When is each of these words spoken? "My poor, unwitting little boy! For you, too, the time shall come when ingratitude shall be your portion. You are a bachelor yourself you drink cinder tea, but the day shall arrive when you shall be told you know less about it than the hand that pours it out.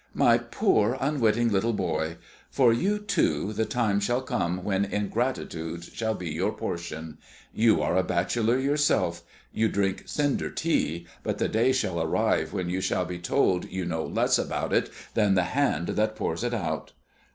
"My 0.15 0.39
poor, 0.39 0.97
unwitting 0.99 1.49
little 1.51 1.73
boy! 1.73 2.17
For 2.49 2.73
you, 2.73 2.97
too, 2.97 3.53
the 3.53 3.65
time 3.67 3.99
shall 3.99 4.23
come 4.23 4.63
when 4.63 4.83
ingratitude 4.83 5.83
shall 5.83 6.15
be 6.15 6.31
your 6.31 6.51
portion. 6.53 7.19
You 7.53 7.83
are 7.83 7.95
a 7.95 8.01
bachelor 8.01 8.57
yourself 8.57 9.21
you 9.53 9.67
drink 9.67 10.05
cinder 10.07 10.49
tea, 10.49 11.05
but 11.21 11.37
the 11.37 11.47
day 11.47 11.71
shall 11.71 12.01
arrive 12.01 12.51
when 12.51 12.67
you 12.67 12.81
shall 12.81 13.05
be 13.05 13.19
told 13.19 13.65
you 13.65 13.85
know 13.85 14.03
less 14.03 14.39
about 14.39 14.73
it 14.73 14.89
than 15.13 15.35
the 15.35 15.43
hand 15.53 15.89
that 15.89 16.15
pours 16.15 16.43
it 16.43 16.55
out. 16.55 16.93